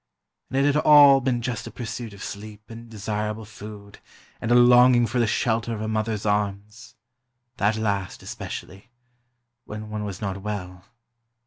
[0.49, 3.99] And it had all been just a pursuit of sleep and desirable food,
[4.41, 6.95] and a longing for the shelter of a mother's arms.
[7.57, 10.85] That last, especially—when one was not well